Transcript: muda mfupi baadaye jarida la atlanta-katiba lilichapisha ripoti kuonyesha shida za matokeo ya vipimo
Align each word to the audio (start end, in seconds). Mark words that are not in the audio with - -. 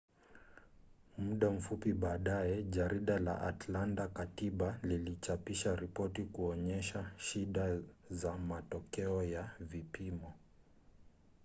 muda 1.17 1.49
mfupi 1.51 1.93
baadaye 1.93 2.63
jarida 2.63 3.19
la 3.19 3.41
atlanta-katiba 3.41 4.79
lilichapisha 4.83 5.75
ripoti 5.75 6.23
kuonyesha 6.23 7.11
shida 7.17 7.79
za 8.11 8.37
matokeo 8.37 9.23
ya 9.23 9.49
vipimo 9.59 10.33